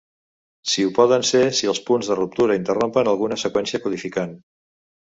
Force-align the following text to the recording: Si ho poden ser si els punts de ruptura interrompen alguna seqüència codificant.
Si 0.71 0.85
ho 0.85 0.93
poden 0.95 1.25
ser 1.33 1.43
si 1.59 1.69
els 1.75 1.83
punts 1.91 2.09
de 2.13 2.17
ruptura 2.21 2.59
interrompen 2.63 3.13
alguna 3.13 3.41
seqüència 3.47 3.85
codificant. 3.87 4.37